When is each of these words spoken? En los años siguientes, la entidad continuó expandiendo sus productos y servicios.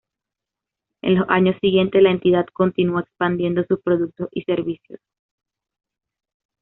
En 1.03 1.13
los 1.13 1.29
años 1.29 1.57
siguientes, 1.61 2.01
la 2.01 2.09
entidad 2.09 2.47
continuó 2.53 3.01
expandiendo 3.01 3.63
sus 3.67 3.81
productos 3.83 4.29
y 4.31 4.41
servicios. 4.41 4.99